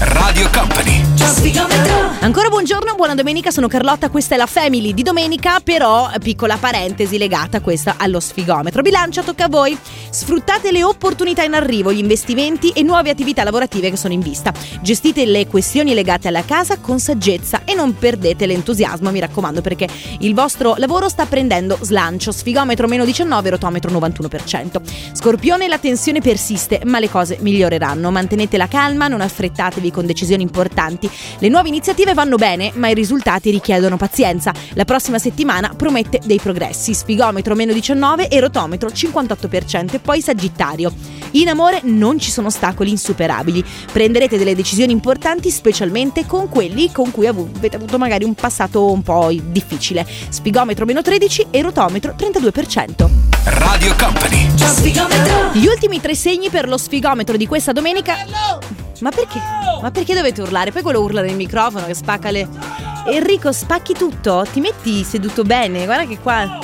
Radio 0.00 0.48
Company 0.50 1.04
Ancora 2.20 2.48
buongiorno, 2.48 2.94
buona 2.94 3.14
domenica, 3.14 3.50
sono 3.50 3.68
Carlotta, 3.68 4.10
questa 4.10 4.34
è 4.34 4.38
la 4.38 4.46
Family 4.46 4.92
di 4.92 5.02
domenica, 5.02 5.60
però 5.60 6.10
piccola 6.20 6.56
parentesi 6.56 7.16
legata 7.16 7.60
questa 7.60 7.94
allo 7.96 8.18
sfigometro. 8.18 8.82
Bilancia, 8.82 9.22
tocca 9.22 9.44
a 9.44 9.48
voi. 9.48 9.78
Sfruttate 10.10 10.72
le 10.72 10.82
opportunità 10.82 11.44
in 11.44 11.54
arrivo, 11.54 11.92
gli 11.92 11.98
investimenti 11.98 12.70
e 12.70 12.82
nuove 12.82 13.10
attività 13.10 13.44
lavorative 13.44 13.90
che 13.90 13.96
sono 13.96 14.14
in 14.14 14.20
vista. 14.20 14.52
Gestite 14.82 15.24
le 15.26 15.46
questioni 15.46 15.94
legate 15.94 16.28
alla 16.28 16.44
casa 16.44 16.78
con 16.78 16.98
saggezza 16.98 17.62
e 17.64 17.74
non 17.74 17.96
perdete 17.96 18.46
l'entusiasmo, 18.46 19.10
mi 19.10 19.20
raccomando, 19.20 19.60
perché 19.60 19.88
il 20.20 20.34
vostro 20.34 20.74
lavoro 20.76 21.08
sta 21.08 21.26
prendendo 21.26 21.78
slancio. 21.80 22.32
Sfigometro 22.32 22.88
meno 22.88 23.04
19, 23.04 23.50
rotometro 23.50 23.90
91%. 23.92 24.80
Scorpione, 25.12 25.68
la 25.68 25.78
tensione 25.78 26.20
persiste, 26.20 26.80
ma 26.84 26.98
le 26.98 27.08
cose 27.08 27.38
miglioreranno. 27.40 28.10
Mantenete 28.10 28.56
la 28.56 28.66
calma, 28.66 29.08
non 29.08 29.20
affrettatevi 29.20 29.92
con 29.92 30.04
decisioni 30.04 30.42
importanti. 30.42 31.08
Le 31.38 31.48
nuove 31.48 31.68
iniziative 31.98 32.14
vanno 32.14 32.36
bene, 32.36 32.70
ma 32.74 32.88
i 32.88 32.94
risultati 32.94 33.50
richiedono 33.50 33.96
pazienza. 33.96 34.52
La 34.74 34.84
prossima 34.84 35.18
settimana 35.18 35.72
promette 35.76 36.20
dei 36.24 36.38
progressi. 36.38 36.94
Sfigometro 36.94 37.54
meno 37.56 37.72
19 37.72 38.28
e 38.28 38.38
rotometro 38.38 38.88
58%. 38.88 39.94
E 39.94 39.98
poi 39.98 40.20
Sagittario. 40.20 40.92
In 41.32 41.48
amore 41.48 41.80
non 41.84 42.18
ci 42.18 42.30
sono 42.30 42.48
ostacoli 42.48 42.90
insuperabili. 42.90 43.64
Prenderete 43.90 44.38
delle 44.38 44.54
decisioni 44.54 44.92
importanti, 44.92 45.50
specialmente 45.50 46.24
con 46.26 46.48
quelli 46.48 46.92
con 46.92 47.10
cui 47.10 47.26
avete 47.26 47.76
avuto 47.76 47.98
magari 47.98 48.24
un 48.24 48.34
passato 48.34 48.90
un 48.92 49.02
po' 49.02 49.32
difficile. 49.32 50.06
Spigometro 50.28 50.84
meno 50.84 51.02
13 51.02 51.46
e 51.50 51.62
rotometro 51.62 52.14
32%. 52.16 53.08
Radio 53.44 53.94
Company 53.96 54.48
Gli 55.52 55.66
ultimi 55.66 56.00
tre 56.00 56.14
segni 56.14 56.48
per 56.48 56.68
lo 56.68 56.76
sfigometro 56.76 57.36
di 57.36 57.46
questa 57.46 57.72
domenica. 57.72 58.77
Ma 59.00 59.10
perché? 59.10 59.40
Ma 59.80 59.90
perché 59.90 60.14
dovete 60.14 60.42
urlare? 60.42 60.72
Poi 60.72 60.82
quello 60.82 61.00
urla 61.00 61.22
nel 61.22 61.36
microfono 61.36 61.86
che 61.86 61.94
spacca 61.94 62.30
le. 62.30 62.48
Enrico, 63.06 63.52
spacchi 63.52 63.94
tutto? 63.94 64.46
Ti 64.50 64.60
metti 64.60 65.02
seduto 65.04 65.42
bene? 65.44 65.84
Guarda 65.84 66.06
che 66.06 66.18
qua. 66.18 66.58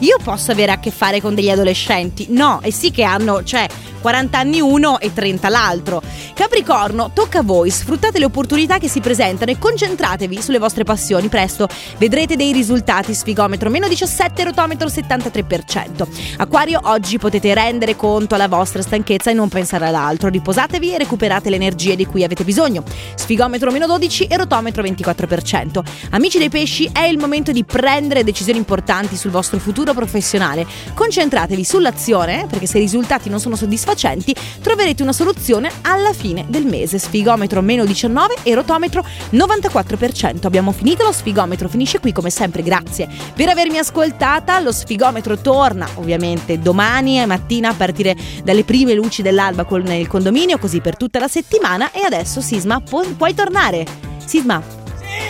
Io 0.00 0.16
posso 0.22 0.52
avere 0.52 0.72
a 0.72 0.78
che 0.78 0.90
fare 0.90 1.20
con 1.20 1.34
degli 1.34 1.48
adolescenti? 1.48 2.26
No, 2.30 2.60
e 2.62 2.70
sì 2.70 2.90
che 2.90 3.02
hanno, 3.02 3.42
cioè, 3.42 3.66
40 4.00 4.38
anni 4.38 4.60
uno 4.60 5.00
e 5.00 5.12
30 5.12 5.48
l'altro. 5.48 6.02
Capricorno, 6.36 7.12
tocca 7.14 7.38
a 7.38 7.42
voi, 7.42 7.70
sfruttate 7.70 8.18
le 8.18 8.26
opportunità 8.26 8.76
che 8.76 8.90
si 8.90 9.00
presentano 9.00 9.50
e 9.50 9.58
concentratevi 9.58 10.42
sulle 10.42 10.58
vostre 10.58 10.84
passioni, 10.84 11.28
presto 11.28 11.66
vedrete 11.96 12.36
dei 12.36 12.52
risultati, 12.52 13.14
sfigometro 13.14 13.70
meno 13.70 13.88
17, 13.88 14.44
rotometro 14.44 14.86
73%. 14.86 16.06
Acquario, 16.36 16.78
oggi 16.84 17.16
potete 17.16 17.54
rendere 17.54 17.96
conto 17.96 18.34
alla 18.34 18.48
vostra 18.48 18.82
stanchezza 18.82 19.30
e 19.30 19.32
non 19.32 19.48
pensare 19.48 19.86
ad 19.86 19.94
altro, 19.94 20.28
riposatevi 20.28 20.92
e 20.92 20.98
recuperate 20.98 21.48
le 21.48 21.56
energie 21.56 21.96
di 21.96 22.04
cui 22.04 22.22
avete 22.22 22.44
bisogno. 22.44 22.84
Sfigometro 23.14 23.70
meno 23.70 23.86
12 23.86 24.26
e 24.26 24.36
rotometro 24.36 24.82
24%. 24.82 25.82
Amici 26.10 26.36
dei 26.36 26.50
pesci, 26.50 26.90
è 26.92 27.04
il 27.04 27.16
momento 27.16 27.50
di 27.50 27.64
prendere 27.64 28.24
decisioni 28.24 28.58
importanti 28.58 29.16
sul 29.16 29.30
vostro 29.30 29.58
futuro 29.58 29.94
professionale. 29.94 30.66
Concentratevi 30.92 31.64
sull'azione, 31.64 32.46
perché 32.46 32.66
se 32.66 32.76
i 32.76 32.82
risultati 32.82 33.30
non 33.30 33.40
sono 33.40 33.56
soddisfacenti, 33.56 34.36
troverete 34.60 35.02
una 35.02 35.14
soluzione 35.14 35.70
alla 35.80 36.12
fine 36.12 36.24
del 36.48 36.66
mese. 36.66 36.98
Sfigometro 36.98 37.62
meno 37.62 37.84
19 37.84 38.36
e 38.42 38.54
rotometro 38.54 39.04
94%. 39.32 40.46
Abbiamo 40.46 40.72
finito, 40.72 41.04
lo 41.04 41.12
sfigometro 41.12 41.68
finisce 41.68 42.00
qui 42.00 42.12
come 42.12 42.30
sempre, 42.30 42.62
grazie 42.62 43.08
per 43.34 43.48
avermi 43.48 43.78
ascoltata. 43.78 44.58
Lo 44.60 44.72
sfigometro 44.72 45.38
torna 45.38 45.88
ovviamente 45.94 46.58
domani 46.58 47.24
mattina 47.26 47.70
a 47.70 47.74
partire 47.74 48.16
dalle 48.42 48.64
prime 48.64 48.94
luci 48.94 49.22
dell'alba 49.22 49.64
con 49.64 49.86
il 49.92 50.06
condominio, 50.08 50.58
così 50.58 50.80
per 50.80 50.96
tutta 50.96 51.18
la 51.18 51.28
settimana. 51.28 51.90
E 51.92 52.00
adesso 52.00 52.40
Sisma 52.40 52.80
pu- 52.80 53.16
puoi 53.16 53.34
tornare. 53.34 53.86
Sisma, 54.24 54.62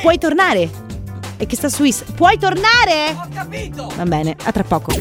puoi 0.00 0.18
tornare. 0.18 0.84
e 1.38 1.46
che 1.46 1.56
sta 1.56 1.68
su 1.68 1.84
Is. 1.84 2.02
Puoi 2.14 2.38
tornare? 2.38 3.14
Ho 3.14 3.28
capito! 3.32 3.92
Va 3.96 4.04
bene, 4.04 4.34
a 4.42 4.52
tra 4.52 4.64
poco. 4.64 4.92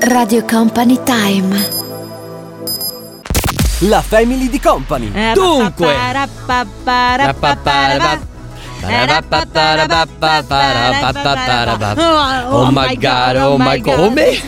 Radio 0.00 0.44
Company 0.44 0.98
Time. 1.04 1.77
La 3.82 4.02
Family 4.02 4.48
di 4.48 4.58
Company. 4.58 5.08
Eh, 5.14 5.32
Dunque. 5.34 5.86
Oh 12.48 12.70
my 12.72 12.96
god, 12.96 13.36
oh 13.36 13.56
my 13.56 13.80
god. 13.80 13.94
Come? 13.94 14.40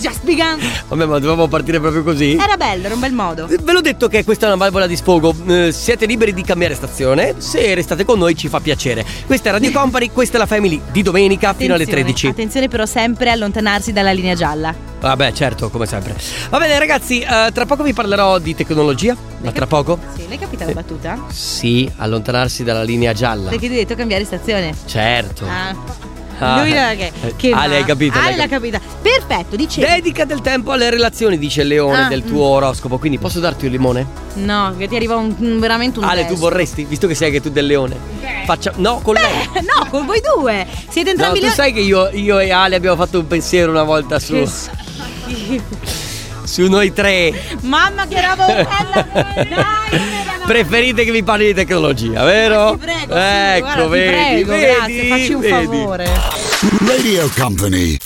Just 0.00 0.22
begun. 0.22 0.58
Vabbè, 0.88 1.04
ma 1.04 1.18
dovevamo 1.18 1.48
partire 1.48 1.80
proprio 1.80 2.04
così? 2.04 2.36
Era 2.36 2.56
bello, 2.56 2.84
era 2.84 2.94
un 2.94 3.00
bel 3.00 3.12
modo. 3.12 3.46
Ve 3.46 3.72
l'ho 3.72 3.80
detto 3.80 4.06
che 4.06 4.22
questa 4.22 4.46
è 4.46 4.48
una 4.48 4.58
valvola 4.58 4.86
di 4.86 4.94
sfogo. 4.94 5.34
Eh, 5.48 5.72
siete 5.72 6.06
liberi 6.06 6.32
di 6.32 6.42
cambiare 6.42 6.76
stazione. 6.76 7.34
Se 7.38 7.74
restate 7.74 8.04
con 8.04 8.18
noi 8.18 8.36
ci 8.36 8.48
fa 8.48 8.60
piacere. 8.60 9.04
Questa 9.26 9.48
è 9.48 9.52
Radio 9.52 9.72
Company, 9.72 10.10
questa 10.12 10.36
è 10.36 10.38
la 10.38 10.46
Family 10.46 10.80
di 10.92 11.02
domenica 11.02 11.54
fino 11.54 11.74
alle 11.74 11.82
Attenzione, 11.82 12.12
13. 12.12 12.26
Attenzione 12.28 12.68
però 12.68 12.86
sempre 12.86 13.30
a 13.30 13.32
allontanarsi 13.32 13.92
dalla 13.92 14.12
linea 14.12 14.34
gialla. 14.34 14.94
Vabbè, 15.00 15.32
certo, 15.32 15.68
come 15.70 15.86
sempre. 15.86 16.16
Va 16.50 16.58
bene, 16.58 16.78
ragazzi, 16.78 17.20
eh, 17.20 17.50
tra 17.52 17.66
poco 17.66 17.82
vi 17.82 17.92
parlerò 17.92 18.38
di 18.38 18.54
tecnologia. 18.54 19.14
Ma 19.42 19.52
tra 19.52 19.66
poco? 19.66 19.98
Sì, 20.16 20.26
l'hai 20.28 20.38
capita 20.38 20.64
la 20.64 20.72
battuta? 20.72 21.18
Sì, 21.30 21.90
allontanarsi 21.96 22.64
dalla 22.64 22.82
linea 22.82 23.12
gialla. 23.12 23.50
Perché 23.50 23.68
ti 23.68 23.74
ho 23.74 23.76
detto 23.76 23.94
cambiare 23.94 24.24
stazione. 24.24 24.74
Certo. 24.86 25.44
Ah. 25.46 26.04
Ah. 26.38 26.60
Lui 26.60 26.70
l'ha 26.70 26.92
che, 26.94 27.10
Eh, 27.22 27.34
che 27.36 27.50
Ale, 27.50 27.68
va. 27.68 27.76
hai 27.76 27.84
capito, 27.84 28.18
Ale 28.18 28.28
l'hai 28.28 28.36
l'ha 28.36 28.46
capita. 28.48 28.78
Perfetto, 29.00 29.56
dicevi. 29.56 29.86
Dedica 29.86 30.24
del 30.26 30.42
tempo 30.42 30.70
alle 30.72 30.90
relazioni, 30.90 31.38
dice 31.38 31.62
il 31.62 31.68
leone 31.68 32.04
Ah, 32.04 32.08
del 32.08 32.24
tuo 32.24 32.44
oroscopo. 32.44 32.98
Quindi 32.98 33.16
posso 33.18 33.40
darti 33.40 33.64
un 33.64 33.72
limone? 33.72 34.06
No, 34.34 34.74
che 34.76 34.86
ti 34.86 34.96
arriva 34.96 35.16
un, 35.16 35.58
veramente 35.58 35.98
un 35.98 36.04
Ale, 36.04 36.22
tu 36.22 36.32
testo. 36.32 36.40
vorresti, 36.40 36.84
visto 36.84 37.06
che 37.06 37.14
sei 37.14 37.28
anche 37.28 37.40
tu 37.40 37.48
del 37.50 37.64
leone. 37.64 37.96
Faccia. 38.44 38.72
No, 38.76 39.00
con 39.02 39.14
lei. 39.14 39.24
Eh, 39.54 39.60
no, 39.64 39.88
con 39.88 40.04
voi 40.04 40.20
due. 40.20 40.66
Siete 40.90 41.10
No, 41.12 41.16
entrambi 41.16 41.40
tu 41.40 41.46
lì. 41.46 41.52
sai 41.52 41.72
che 41.72 41.80
io, 41.80 42.10
io 42.10 42.38
e 42.38 42.50
Ale 42.52 42.76
abbiamo 42.76 42.96
fatto 42.96 43.18
un 43.18 43.26
pensiero 43.26 43.70
una 43.70 43.84
volta 43.84 44.18
su, 44.18 44.34
Che 44.34 44.46
schifo. 45.30 46.14
su 46.46 46.66
noi 46.68 46.92
tre. 46.92 47.32
Mamma 47.62 48.06
che 48.06 48.20
roba 48.20 48.46
bella. 48.46 49.06
Dai. 49.34 50.44
Preferite 50.46 51.04
che 51.04 51.10
vi 51.10 51.24
parli 51.24 51.46
di 51.46 51.54
tecnologia, 51.54 52.22
vero? 52.22 52.72
Ti 52.72 52.78
prego, 52.78 53.14
sì, 53.14 53.20
ecco, 53.20 53.60
guarda, 53.60 53.82
ti 53.82 53.88
vedi, 53.88 54.44
prego, 54.44 54.50
vedi, 54.52 54.64
grazie, 54.64 55.08
facci 55.08 55.32
un 55.32 55.40
vedi. 55.40 55.66
favore. 55.66 56.10
Radio 56.86 57.30
Company. 57.36 57.96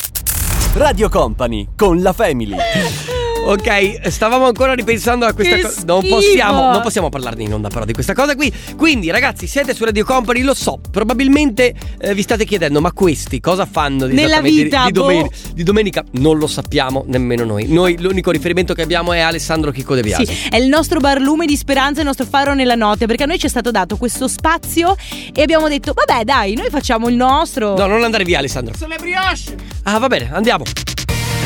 Radio 0.73 1.09
Company 1.11 1.69
con 1.77 2.01
la 2.01 2.13
Family. 2.13 2.57
Ok, 3.43 4.09
stavamo 4.11 4.47
ancora 4.47 4.75
ripensando 4.75 5.25
a 5.27 5.33
questa 5.33 5.61
cosa. 5.61 5.83
Non 5.85 6.07
possiamo, 6.07 6.71
non 6.71 6.83
possiamo 6.83 7.09
parlarne 7.09 7.43
in 7.43 7.53
onda 7.55 7.69
però 7.69 7.85
di 7.85 7.93
questa 7.93 8.13
cosa 8.13 8.37
qui. 8.37 8.53
Quindi, 8.77 9.11
ragazzi, 9.11 9.47
siete 9.49 9.75
su 9.75 9.85
Radio 9.85 10.05
Company, 10.05 10.43
lo 10.43 10.55
so. 10.55 10.79
Probabilmente 10.91 11.75
eh, 12.01 12.15
vi 12.15 12.23
state 12.23 12.45
chiedendo, 12.45 12.81
ma 12.81 12.93
questi 12.93 13.41
cosa 13.41 13.67
fanno 13.67 14.07
di- 14.07 14.15
Nella 14.15 14.41
vita, 14.41 14.85
di, 14.85 14.93
di, 14.93 14.93
boh. 14.93 15.01
domen- 15.01 15.29
di 15.55 15.63
domenica? 15.65 16.05
Non 16.13 16.39
lo 16.39 16.47
sappiamo 16.47 17.03
nemmeno 17.09 17.45
noi. 17.45 17.67
Noi 17.67 18.01
l'unico 18.01 18.31
riferimento 18.31 18.73
che 18.73 18.83
abbiamo 18.83 19.13
è 19.13 19.19
Alessandro 19.19 19.73
Chicco 19.73 19.95
De 19.97 20.03
Biasi. 20.03 20.27
Sì, 20.27 20.49
è 20.49 20.57
il 20.57 20.69
nostro 20.69 21.01
barlume 21.01 21.47
di 21.47 21.57
speranza, 21.57 22.01
il 22.01 22.07
nostro 22.07 22.27
faro 22.27 22.55
nella 22.55 22.77
notte, 22.77 23.07
perché 23.07 23.25
a 23.25 23.27
noi 23.27 23.39
ci 23.39 23.47
è 23.47 23.51
stato 23.51 23.73
dato 23.73 23.97
questo 23.97 24.29
spazio 24.29 24.95
e 25.35 25.43
abbiamo 25.43 25.69
detto, 25.69 25.93
vabbè 25.93 26.23
dai, 26.25 26.55
noi 26.55 26.69
facciamo 26.71 27.09
il 27.09 27.17
nostro. 27.17 27.75
No, 27.77 27.87
non 27.87 28.05
andare 28.05 28.23
via, 28.23 28.39
Alessandro. 28.39 28.75
Sono 28.77 28.91
le 28.93 28.99
brioche. 29.01 29.57
Ah, 29.85 29.99
va 29.99 30.07
bene, 30.07 30.31
andiamo. 30.33 30.63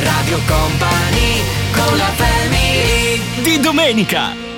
Radio 0.02 0.38
Company 0.46 1.63
con 1.75 1.97
la 1.97 2.11
family 2.16 3.21
Di 3.43 3.61
domenica. 3.61 4.53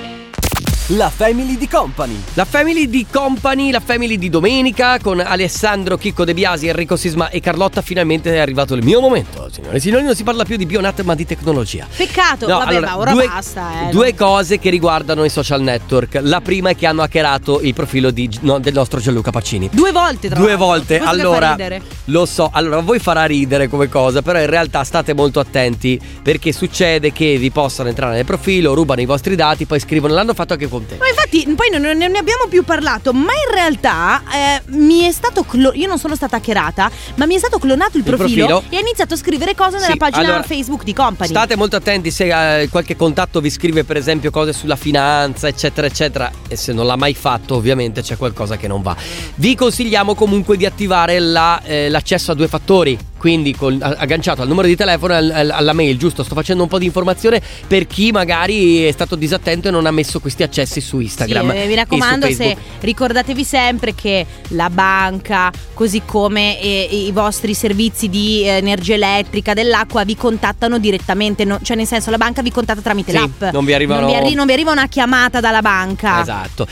La 0.91 1.11
Family 1.11 1.57
di 1.59 1.67
Company. 1.67 2.17
La 2.35 2.45
family 2.45 2.89
di 2.89 3.05
Company, 3.11 3.73
la 3.73 3.81
family 3.85 4.17
di 4.17 4.29
domenica 4.31 5.01
con 5.03 5.19
Alessandro 5.19 5.97
Chicco 5.97 6.25
De 6.25 6.33
Biasi, 6.33 6.69
Enrico 6.69 6.95
Sisma 6.95 7.29
e 7.29 7.41
Carlotta. 7.41 7.83
Finalmente 7.83 8.33
è 8.33 8.39
arrivato 8.39 8.75
il 8.75 8.85
mio 8.85 9.01
momento, 9.01 9.49
signore 9.51 9.79
e 9.79 9.81
signori. 9.81 10.05
Non 10.05 10.15
si 10.15 10.23
parla 10.23 10.45
più 10.45 10.57
di 10.57 10.65
Bionat, 10.65 11.03
ma 11.03 11.17
di 11.17 11.27
tecnologia. 11.27 11.89
Peccato, 11.97 12.47
No, 12.47 12.59
vabbè, 12.59 12.71
allora, 12.77 12.87
ma 12.87 12.99
ora 12.99 13.11
due, 13.11 13.27
basta. 13.27 13.89
Eh, 13.89 13.91
due 13.91 14.11
non- 14.11 14.17
cose 14.17 14.61
che 14.61 14.71
riguardano 14.71 15.25
i 15.25 15.29
social 15.29 15.61
network. 15.61 16.21
La 16.23 16.41
prima 16.41 16.69
è 16.71 16.77
che 16.77 16.87
hanno 16.87 17.03
hackerato 17.03 17.61
il 17.63 17.75
profilo 17.75 18.13
di- 18.13 18.31
no, 18.43 18.61
del 18.61 18.73
nostro 18.75 19.01
Gianluca 19.01 19.33
Pacini. 19.33 19.69
Due 19.73 19.91
volte, 19.91 20.29
tra 20.29 20.39
Due 20.39 20.51
l'altro. 20.51 20.67
volte, 20.67 20.99
Questo 20.99 21.15
allora 21.17 21.51
ridere. 21.51 21.83
lo 22.05 22.27
so, 22.27 22.49
allora 22.53 22.77
a 22.77 22.83
voi 22.83 23.01
farà 23.01 23.25
ridere 23.25 23.67
come 23.67 23.89
cosa, 23.89 24.23
però 24.23 24.39
in 24.39 24.47
realtà 24.47 24.85
state 24.85 25.15
molto 25.15 25.41
attenti 25.41 26.01
perché 26.23 26.53
succede 26.53 27.11
che 27.11 27.39
vi 27.39 27.51
possano 27.51 27.89
entrare 27.89 28.15
nel 28.15 28.25
profilo, 28.25 28.73
rubano 28.73 29.01
i 29.01 29.05
vostri 29.07 29.35
dati, 29.35 29.65
poi 29.67 29.81
scrivono 29.81 30.15
l'hanno 30.15 30.33
fatto 30.33 30.53
anche 30.53 30.69
con 30.69 30.75
te. 30.85 30.97
Ma 30.99 31.09
infatti 31.09 31.47
poi 31.55 31.71
non, 31.71 31.97
ne 31.97 32.05
abbiamo 32.19 32.47
più 32.49 32.65
parlato, 32.65 33.13
ma 33.13 33.33
in 33.33 33.55
realtà 33.55 34.23
eh, 34.33 34.63
mi 34.67 35.01
è 35.03 35.13
stato 35.13 35.45
clo- 35.45 35.73
io 35.75 35.87
non 35.87 35.99
sono 35.99 36.15
stata 36.15 36.37
hackerata, 36.37 36.91
ma 37.15 37.27
mi 37.27 37.35
è 37.35 37.39
stato 37.39 37.59
clonato 37.59 37.97
il 37.97 38.05
Il 38.07 38.15
profilo, 38.15 38.47
profilo? 38.47 38.73
e 38.75 38.77
ha 38.77 38.81
iniziato 38.81 39.15
a 39.15 39.17
scrivere 39.17 39.55
cose 39.55 39.77
nella 39.79 39.93
Sì, 39.93 39.97
pagina 39.97 40.23
allora, 40.25 40.43
Facebook 40.43 40.83
di 40.85 40.93
Company. 40.93 41.29
State 41.31 41.57
molto 41.57 41.77
attenti 41.77 42.11
se 42.11 42.61
eh, 42.63 42.69
qualche 42.69 42.97
contatto 42.97 43.41
vi 43.41 43.51
scrive 43.51 43.85
per 43.85 43.97
esempio 43.97 44.31
cose 44.31 44.53
sulla 44.53 44.77
finanza, 44.77 45.49
eccetera, 45.49 45.87
eccetera, 45.87 46.31
e 46.49 46.57
se 46.57 46.73
non 46.73 46.87
l'ha 46.87 46.97
mai 46.97 47.15
fatto 47.15 47.55
ovviamente 47.55 48.03
c'è 48.03 48.17
qualcosa 48.17 48.57
che 48.57 48.67
non 48.69 48.83
va. 48.83 48.95
Vi 49.37 49.55
consigliamo 49.55 50.15
comunque 50.15 50.57
di 50.57 50.67
attivare 50.67 51.19
la, 51.19 51.61
eh, 51.63 51.89
l'accesso 51.89 52.33
a 52.33 52.35
due 52.35 52.49
fattori. 52.49 52.99
Quindi 53.27 53.57
col- 53.57 53.81
agganciato 53.83 54.43
al 54.43 54.47
numero 54.47 54.69
di 54.69 54.77
telefono 54.77 55.13
e 55.13 55.17
al- 55.17 55.31
al- 55.33 55.51
alla 55.51 55.73
mail, 55.73 55.97
giusto? 55.99 56.23
Sto 56.23 56.37
facendo 56.37 56.63
un 56.63 56.69
po' 56.69 56.79
di 56.79 56.85
informazione 56.85 57.43
per 57.67 57.89
chi 57.89 58.13
magari 58.13 58.85
è 58.85 58.93
stato 58.93 59.17
disattento 59.17 59.67
e 59.67 59.73
non 59.73 59.85
ha 59.85 59.91
messo 59.91 60.21
questi 60.21 60.45
accessi 60.45 60.81
su 60.81 60.99
Sì, 60.99 61.05
Instagram. 61.07 61.51
eh, 61.51 61.67
mi 61.67 61.75
raccomando, 61.75 62.31
se 62.31 62.57
ricordatevi 62.79 63.43
sempre 63.43 63.97
che 63.97 64.25
la 64.51 64.71
banca, 64.71 65.51
così 65.75 66.03
come 66.05 66.61
eh, 66.61 66.89
i 67.09 67.11
vostri 67.11 67.53
servizi 67.53 68.09
di 68.09 68.43
eh, 68.45 68.59
energia 68.59 68.95
elettrica, 68.95 69.55
dell'acqua, 69.55 70.05
vi 70.05 70.15
contattano 70.15 70.79
direttamente. 70.79 71.45
no- 71.45 71.59
cioè, 71.65 71.77
nel 71.77 71.87
senso, 71.89 72.11
la 72.13 72.19
banca 72.19 72.43
vi 72.43 72.53
contatta 72.53 72.81
tramite 72.81 73.11
Sì, 73.11 73.19
l'app. 73.19 73.53
non 73.53 73.65
vi 73.65 73.73
arrivano- 73.73 74.03
Non 74.03 74.11
vi, 74.11 74.17
arri- 74.17 74.35
non 74.35 74.47
vi 74.47 74.53
arriva 74.53 74.71
una 74.71 74.87
chiamata 74.87 75.41
dalla 75.41 75.63
banca. 75.63 76.21
Esatto. 76.21 76.65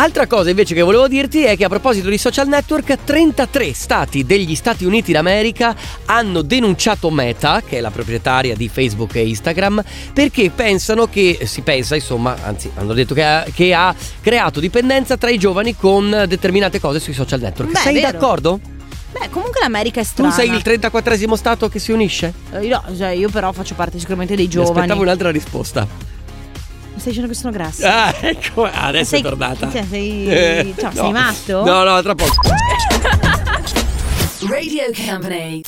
Altra 0.00 0.26
cosa 0.26 0.48
invece 0.48 0.74
che 0.74 0.80
volevo 0.80 1.06
dirti 1.08 1.44
è 1.44 1.58
che 1.58 1.64
a 1.66 1.68
proposito 1.68 2.08
di 2.08 2.16
social 2.16 2.48
network, 2.48 3.04
33 3.04 3.74
stati 3.74 4.24
degli 4.24 4.54
Stati 4.54 4.86
Uniti 4.86 5.12
d'America 5.12 5.76
hanno 6.06 6.40
denunciato 6.40 7.10
Meta, 7.10 7.60
che 7.60 7.76
è 7.76 7.80
la 7.82 7.90
proprietaria 7.90 8.56
di 8.56 8.70
Facebook 8.70 9.14
e 9.16 9.28
Instagram, 9.28 9.84
perché 10.14 10.48
pensano 10.48 11.06
che, 11.06 11.40
si 11.44 11.60
pensa 11.60 11.96
insomma, 11.96 12.34
anzi 12.44 12.70
hanno 12.76 12.94
detto 12.94 13.12
che 13.12 13.22
ha, 13.22 13.44
che 13.52 13.74
ha 13.74 13.94
creato 14.22 14.58
dipendenza 14.58 15.18
tra 15.18 15.28
i 15.28 15.36
giovani 15.36 15.76
con 15.76 16.24
determinate 16.26 16.80
cose 16.80 16.98
sui 16.98 17.12
social 17.12 17.40
network. 17.40 17.72
Beh, 17.72 17.78
sei 17.80 18.00
d'accordo? 18.00 18.58
Beh, 19.12 19.28
comunque 19.28 19.60
l'America 19.60 20.00
è 20.00 20.04
Tu 20.04 20.08
strana. 20.08 20.32
sei 20.32 20.48
il 20.48 20.62
34esimo 20.64 21.34
stato 21.34 21.68
che 21.68 21.78
si 21.78 21.92
unisce? 21.92 22.32
Eh, 22.52 22.66
no, 22.68 22.82
cioè, 22.96 23.08
io 23.08 23.28
però 23.28 23.52
faccio 23.52 23.74
parte 23.74 23.98
sicuramente 23.98 24.34
dei 24.34 24.46
Mi 24.46 24.50
giovani. 24.50 24.78
aspettavo 24.78 25.02
un'altra 25.02 25.30
risposta. 25.30 26.09
Stai 27.00 27.12
dicendo 27.12 27.28
che 27.32 27.34
sono 27.34 27.52
grassi? 27.52 27.84
Ah, 27.84 28.14
ecco, 28.20 28.68
adesso 28.70 29.10
Sei- 29.10 29.20
è 29.20 29.22
tornata. 29.22 29.70
cioè, 29.70 29.84
sei- 29.88 30.26
Eh, 30.28 30.74
cioè, 30.78 30.90
no. 30.92 31.02
sei 31.02 31.12
matto? 31.12 31.64
No, 31.64 31.82
no, 31.82 32.02
tra 32.02 32.14
poco. 32.14 32.34
Radio 34.48 34.82
Company. 35.06 35.60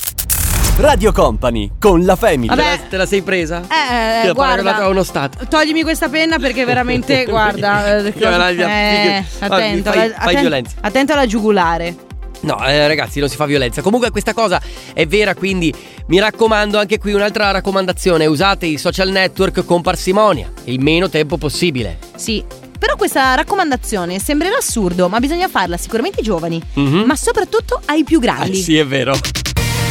Radio 0.77 1.11
Company 1.11 1.71
con 1.79 2.03
la 2.03 2.15
Family. 2.15 2.47
Vabbè. 2.47 2.61
Te 2.61 2.69
la, 2.69 2.77
te 2.89 2.97
la 2.97 3.05
sei 3.05 3.21
presa? 3.21 3.61
Eh, 3.61 4.33
paragonato 4.33 4.35
guarda. 4.35 4.75
a 4.77 4.87
uno 4.87 5.03
stato. 5.03 5.45
Toglimi 5.47 5.83
questa 5.83 6.09
penna 6.09 6.39
perché 6.39 6.65
veramente, 6.65 7.25
guarda. 7.25 7.97
eh, 7.97 8.13
eh, 8.17 9.23
Ah, 9.39 9.45
attento, 9.45 9.91
fai- 9.91 9.99
alla- 10.01 10.13
fai 10.15 10.25
atten- 10.27 10.39
violenza. 10.39 10.75
attento 10.81 11.13
alla 11.13 11.25
giugulare. 11.27 11.95
No, 12.43 12.65
eh, 12.65 12.87
ragazzi, 12.87 13.19
non 13.19 13.29
si 13.29 13.35
fa 13.35 13.45
violenza. 13.45 13.81
Comunque 13.81 14.11
questa 14.11 14.33
cosa 14.33 14.61
è 14.93 15.05
vera, 15.07 15.33
quindi 15.35 15.73
mi 16.07 16.19
raccomando 16.19 16.77
anche 16.77 16.97
qui 16.99 17.13
un'altra 17.13 17.51
raccomandazione, 17.51 18.25
usate 18.25 18.65
i 18.65 18.77
social 18.77 19.09
network 19.09 19.63
con 19.65 19.81
parsimonia, 19.81 20.51
il 20.65 20.79
meno 20.81 21.09
tempo 21.09 21.37
possibile. 21.37 21.97
Sì. 22.15 22.43
Però 22.77 22.97
questa 22.97 23.33
raccomandazione 23.35 24.19
sembrerà 24.19 24.57
assurdo, 24.57 25.07
ma 25.07 25.19
bisogna 25.19 25.47
farla 25.47 25.77
sicuramente 25.77 26.19
ai 26.19 26.25
giovani, 26.25 26.61
Mhm. 26.73 27.03
ma 27.05 27.15
soprattutto 27.15 27.81
ai 27.85 28.03
più 28.03 28.19
grandi. 28.19 28.59
Ah, 28.59 28.63
sì, 28.63 28.77
è 28.77 28.85
vero. 28.85 29.13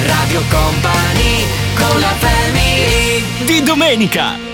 Radio 0.05 0.43
Company 0.51 1.45
con 1.77 2.01
la 2.01 2.15
family 2.19 3.23
Di 3.47 3.63
domenica. 3.63 4.52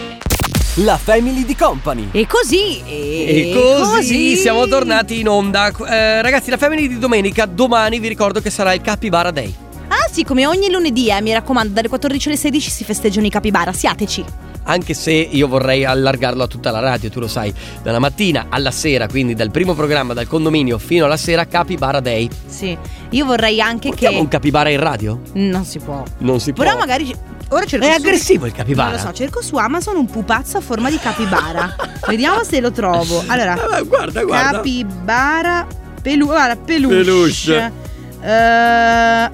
La 0.83 0.97
Family 0.97 1.45
di 1.45 1.57
Company. 1.57 2.09
E 2.13 2.27
così, 2.27 2.81
e, 2.85 3.51
E 3.51 3.53
così, 3.53 4.37
siamo 4.37 4.67
tornati 4.69 5.19
in 5.19 5.29
onda. 5.29 5.73
Eh, 5.89 6.23
ragazzi, 6.23 6.51
la 6.51 6.57
Family 6.57 6.87
di 6.87 6.99
domenica, 6.99 7.47
domani 7.47 7.99
vi 7.99 8.07
ricordo 8.07 8.41
che 8.41 8.51
sarà 8.51 8.73
il 8.75 8.81
Capybara 8.81 9.33
Day. 9.33 9.53
Ah 9.89 10.09
sì, 10.09 10.23
come 10.23 10.47
ogni 10.47 10.71
lunedì, 10.71 11.09
eh, 11.09 11.21
mi 11.21 11.33
raccomando, 11.33 11.73
dalle 11.73 11.89
14 11.89 12.29
alle 12.29 12.37
16 12.37 12.71
si 12.71 12.85
festeggiano 12.85 13.27
i 13.27 13.31
capibara, 13.31 13.73
siateci. 13.73 14.25
Anche 14.65 14.95
se 14.95 15.11
io 15.13 15.49
vorrei 15.49 15.85
allargarlo 15.85 16.43
a 16.45 16.47
tutta 16.47 16.71
la 16.71 16.81
radio, 16.81 17.09
tu 17.09 17.19
lo 17.19 17.29
sai, 17.29 17.53
dalla 17.83 17.99
mattina 17.99 18.47
alla 18.51 18.71
sera, 18.71 19.09
quindi 19.09 19.35
dal 19.35 19.51
primo 19.51 19.75
programma, 19.75 20.13
dal 20.13 20.27
condominio 20.29 20.79
fino 20.79 21.07
alla 21.07 21.17
sera, 21.17 21.47
Capybara 21.47 22.01
Day. 22.01 22.29
Sì, 22.47 22.77
io 23.11 23.25
vorrei 23.25 23.61
anche 23.61 23.89
Portiamo 23.89 24.17
che... 24.17 24.21
un 24.21 24.29
capibara 24.29 24.69
in 24.69 24.79
radio? 24.79 25.21
Non 25.33 25.65
si 25.65 25.79
può. 25.81 26.03
Non 26.19 26.39
si 26.39 26.53
può. 26.53 26.63
Però 26.63 26.77
magari... 26.77 27.13
Ora 27.51 27.65
cerco 27.65 27.87
È 27.87 27.91
su- 27.91 27.97
aggressivo 27.97 28.47
il 28.47 28.53
capibara. 28.53 28.91
Non 28.91 28.99
lo 29.01 29.07
so, 29.07 29.13
cerco 29.13 29.43
su 29.43 29.57
Amazon 29.57 29.97
un 29.97 30.07
pupazzo 30.07 30.59
a 30.59 30.61
forma 30.61 30.91
di 30.91 30.99
capibara. 30.99 31.75
Vediamo 32.07 32.45
se 32.45 32.61
lo 32.61 32.71
trovo. 32.73 33.23
Allora, 33.27 33.55
Eh, 33.79 33.83
guarda, 33.85 34.23
guarda. 34.23 34.51
capibara 34.57 35.67
Pelu- 36.03 36.27
guarda, 36.27 36.57
peluche. 36.57 36.95
Peluche. 36.97 37.73
Eh, 38.23 38.31
ah, 38.31 39.33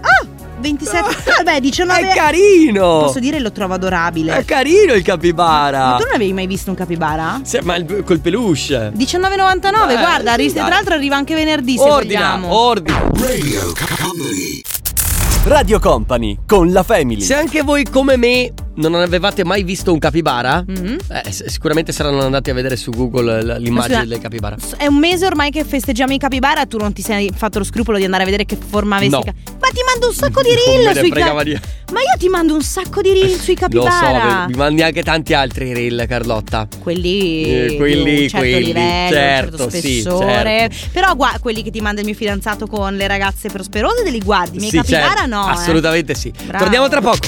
27. 0.61 1.16
Vabbè, 1.38 1.61
19. 1.61 2.00
È 2.11 2.14
carino! 2.14 3.00
Posso 3.00 3.18
dire 3.18 3.38
lo 3.40 3.52
trovo 3.52 3.75
adorabile. 3.75 4.37
È 4.37 4.44
carino 4.44 4.92
il 4.94 5.02
capibara! 5.02 5.90
Ma 5.90 5.97
tu 5.97 6.04
non 6.04 6.14
avevi 6.14 6.33
mai 6.33 6.47
visto 6.47 6.71
un 6.71 6.76
capibara? 6.76 7.40
Sì, 7.44 7.59
ma 7.62 7.76
il- 7.76 8.02
col 8.04 8.21
peluche! 8.21 8.92
19,99, 8.94 9.90
Eh, 9.92 9.97
guarda, 9.99 10.37
sì, 10.37 10.52
tra 10.52 10.68
l'altro 10.68 10.94
arriva 10.94 11.16
anche 11.16 11.35
venerdì 11.35 11.76
se 11.76 11.83
Ordina, 11.83 12.21
vogliamo. 12.37 12.54
ordina! 12.54 12.99
Radio 13.12 13.73
Company. 14.00 14.62
Radio 15.45 15.79
Company 15.79 16.39
con 16.47 16.73
la 16.73 16.83
Family. 16.83 17.21
Se 17.21 17.35
anche 17.35 17.63
voi 17.63 17.85
come 17.85 18.17
me 18.17 18.51
non 18.76 18.95
avevate 18.97 19.45
mai 19.45 19.62
visto 19.62 19.93
un 19.93 19.99
capibara, 19.99 20.64
Mhm. 20.66 20.97
eh, 21.11 21.31
sicuramente 21.31 21.93
saranno 21.93 22.23
andati 22.23 22.50
a 22.50 22.54
vedere 22.54 22.76
su 22.76 22.90
Google 22.90 23.43
l- 23.43 23.57
l'immagine 23.61 24.00
scusa, 24.00 24.09
del 24.09 24.21
capibara. 24.21 24.57
È 24.76 24.87
un 24.87 24.97
mese 24.99 25.26
ormai 25.26 25.50
che 25.50 25.64
festeggiamo 25.64 26.12
i 26.12 26.19
capibara. 26.19 26.66
Tu 26.66 26.76
non 26.78 26.93
ti 26.93 27.02
sei 27.02 27.31
fatto 27.35 27.59
lo 27.59 27.64
scrupolo 27.64 27.99
di 27.99 28.04
andare 28.04 28.23
a 28.23 28.26
vedere 28.26 28.45
che 28.45 28.57
forma 28.57 28.97
avessi. 28.97 29.11
No. 29.11 29.21
ca- 29.23 29.33
Ma 29.61 29.69
ti 29.71 29.81
mando 29.87 30.09
un 30.09 30.14
sacco 30.14 30.43
di 30.43 30.49
reel 30.50 30.97
sui 30.97 31.11
capibara. 31.11 31.61
Ma 31.93 32.00
io 32.00 32.19
ti 32.19 32.28
mando 32.28 32.54
un 32.54 32.62
sacco 32.62 33.00
di 33.00 33.12
reel 33.12 33.38
sui 33.40 33.57
Lo 33.71 33.83
so, 33.83 33.88
capibara. 33.88 34.47
mi 34.49 34.54
mandi 34.54 34.83
anche 34.83 35.02
tanti 35.02 35.33
altri 35.35 35.73
reel, 35.73 36.04
Carlotta. 36.09 36.66
Quelli, 36.81 37.45
Eh, 37.45 37.76
quelli, 37.76 38.04
di 38.04 38.23
un 38.23 38.28
certo 38.28 38.37
quelli, 38.38 38.64
livello, 38.66 39.11
certo, 39.14 39.52
un 39.64 39.71
certo 39.71 39.71
sì, 39.71 40.00
spessore. 40.00 40.71
Però 40.93 41.14
gua- 41.14 41.37
quelli 41.40 41.62
che 41.62 41.71
ti 41.71 41.81
manda 41.81 42.00
il 42.00 42.07
mio 42.07 42.14
fidanzato 42.16 42.66
con 42.66 42.95
le 42.97 43.07
ragazze 43.07 43.49
prosperose, 43.49 44.02
te 44.02 44.11
li 44.11 44.21
guardi. 44.21 44.57
I 44.57 44.59
miei 44.59 44.71
Sì, 44.71 44.76
capibara 44.78 45.07
certo, 45.21 45.26
no. 45.26 45.49
eh. 45.49 45.52
Assolutamente 45.52 46.14
sì. 46.14 46.33
Bravo. 46.47 46.64
Torniamo 46.64 46.88
tra 46.88 47.00
poco. 47.00 47.19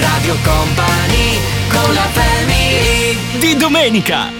Radio 0.00 0.34
Company 0.44 1.38
con 1.68 1.92
la 1.94 2.06
family 2.12 3.16
Di 3.38 3.56
domenica. 3.56 4.30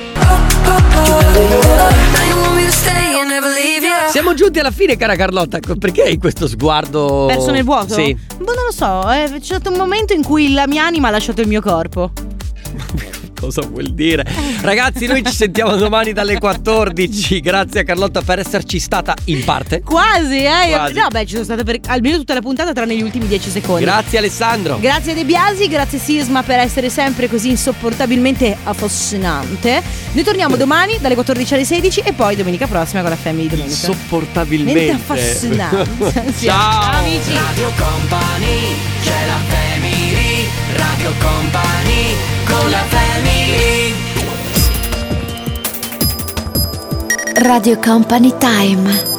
Siamo 4.10 4.34
giunti 4.34 4.58
alla 4.58 4.70
fine, 4.70 4.96
cara 4.96 5.16
Carlotta. 5.16 5.58
Perché 5.78 6.02
hai 6.02 6.18
questo 6.18 6.46
sguardo 6.46 7.26
Perso 7.26 7.50
nel 7.50 7.64
vuoto? 7.64 7.94
Sì. 7.94 8.16
Boh, 8.38 8.54
non 8.54 8.64
lo 8.66 8.72
so. 8.72 9.10
eh, 9.10 9.30
c'è 9.38 9.44
stato 9.44 9.70
un 9.70 9.76
momento 9.76 10.12
in 10.12 10.22
cui 10.22 10.52
la 10.52 10.66
mia 10.66 10.84
anima 10.84 11.08
ha 11.08 11.10
lasciato 11.10 11.40
il 11.40 11.48
mio 11.48 11.60
corpo. 11.60 12.10
Cosa 13.38 13.62
vuol 13.62 13.88
dire? 13.92 14.24
Ragazzi, 14.60 15.06
noi 15.06 15.22
ci 15.24 15.32
sentiamo 15.32 15.76
domani 15.76 16.12
dalle 16.12 16.38
14. 16.38 17.40
Grazie 17.40 17.80
a 17.80 17.84
Carlotta 17.84 18.20
per 18.22 18.40
esserci 18.40 18.78
stata 18.80 19.14
in 19.24 19.44
parte. 19.44 19.80
Quasi, 19.82 20.42
eh? 20.42 20.70
Quasi. 20.70 20.94
No, 20.94 21.06
beh, 21.08 21.24
ci 21.24 21.32
sono 21.32 21.44
state 21.44 21.62
per 21.62 21.78
almeno 21.86 22.16
tutta 22.16 22.34
la 22.34 22.40
puntata, 22.40 22.72
tranne 22.72 22.96
gli 22.96 23.02
ultimi 23.02 23.26
10 23.26 23.50
secondi. 23.50 23.84
Grazie 23.84 24.18
Alessandro. 24.18 24.78
Grazie 24.80 25.14
De 25.14 25.24
Biasi, 25.24 25.68
grazie 25.68 25.98
Sisma 25.98 26.42
per 26.42 26.58
essere 26.58 26.90
sempre 26.90 27.28
così 27.28 27.50
insopportabilmente 27.50 28.56
affascinante. 28.64 29.82
Noi 30.12 30.24
torniamo 30.24 30.56
domani 30.56 30.98
dalle 31.00 31.14
14 31.14 31.54
alle 31.54 31.64
16 31.64 32.00
e 32.00 32.12
poi 32.12 32.34
domenica 32.34 32.66
prossima 32.66 33.02
con 33.02 33.10
la 33.10 33.16
Family 33.16 33.48
di 33.48 33.56
Domenica. 33.56 33.86
Insopportabilmente. 33.86 34.80
Mente 34.80 34.92
affascinante. 34.92 35.86
Sì. 36.38 36.46
Ciao. 36.46 36.92
amici. 36.98 37.32
Radio 37.32 37.70
Company 37.76 38.74
c'è 39.02 39.26
la 39.26 39.38
family 39.48 40.46
Radio 40.76 41.12
Company 41.18 42.14
con 42.44 42.70
la 42.70 42.84
family 42.88 43.07
Company 47.88 48.32
Time. 48.38 49.17